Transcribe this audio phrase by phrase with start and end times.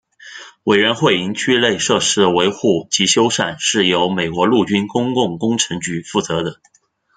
[0.63, 6.59] 委员会营区内设施的维护及修缮是由美国陆军公共工程局负责的。